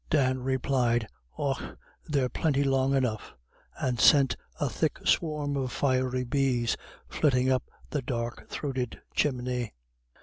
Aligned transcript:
Dan 0.09 0.39
replied, 0.41 1.05
"Och, 1.37 1.61
they're 2.07 2.27
plinty 2.27 2.63
long 2.63 2.95
enough," 2.95 3.35
and 3.79 3.99
sent 3.99 4.35
a 4.59 4.67
thick 4.67 4.97
swarm 5.05 5.55
of 5.55 5.71
fiery 5.71 6.23
bees 6.23 6.75
flitting 7.07 7.51
up 7.51 7.65
the 7.91 8.01
dark 8.01 8.49
throated 8.49 8.99
chimney. 9.13 9.75